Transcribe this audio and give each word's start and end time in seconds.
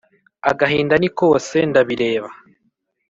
Agahinda 0.51 0.95
ni 0.97 1.09
kose 1.17 1.57
ndabireba 1.69 2.29